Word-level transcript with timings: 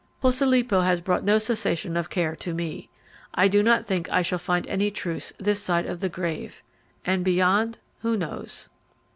Posilipo 0.19 0.81
has 0.83 0.99
brought 0.99 1.23
no 1.23 1.37
cessation 1.37 1.95
of 1.95 2.09
care 2.09 2.35
to 2.35 2.55
me. 2.55 2.89
I 3.35 3.47
do 3.47 3.61
not 3.61 3.85
think 3.85 4.09
I 4.11 4.23
shall 4.23 4.39
find 4.39 4.65
any 4.65 4.89
truce 4.89 5.31
this 5.37 5.61
side 5.61 5.85
the 5.99 6.09
grave; 6.09 6.63
and 7.05 7.23
beyond, 7.23 7.77
who 7.99 8.17
knows?" 8.17 8.67